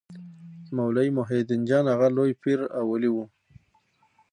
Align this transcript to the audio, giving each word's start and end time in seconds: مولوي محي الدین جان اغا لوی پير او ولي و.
مولوي 0.75 1.09
محي 1.17 1.37
الدین 1.41 1.61
جان 1.69 1.85
اغا 1.93 2.07
لوی 2.17 2.31
پير 2.41 2.59
او 2.77 2.83
ولي 2.91 3.09
و. 3.11 3.17